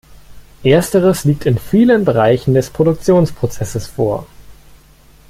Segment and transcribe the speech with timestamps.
[0.63, 4.25] Ersteres liegt in vielen Bereichen des Produktionsprozesses vor.